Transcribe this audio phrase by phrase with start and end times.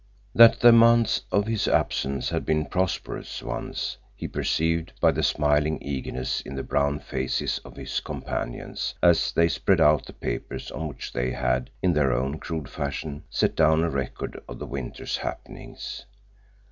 [0.33, 5.77] That the months of his absence had been prosperous ones he perceived by the smiling
[5.79, 10.87] eagerness in the brown faces of his companions as they spread out the papers on
[10.87, 15.17] which they had, in their own crude fashion, set down a record of the winter's
[15.17, 16.07] happenings.